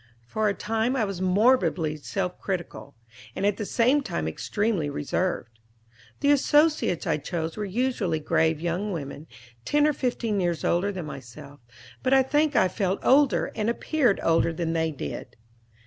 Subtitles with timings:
[0.25, 2.95] For a time I was morbidly self critical,
[3.35, 5.59] and at the same time extremely reserved.
[6.21, 9.27] The associates I chose were usually grave young women,
[9.63, 11.59] ten or fifteen years older than myself;
[12.01, 15.35] but I think I felt older and appeared older than they did.